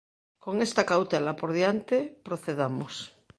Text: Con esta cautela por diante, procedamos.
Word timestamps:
Con 0.43 0.55
esta 0.67 0.83
cautela 0.91 1.31
por 1.39 1.49
diante, 1.57 1.97
procedamos. 2.27 2.93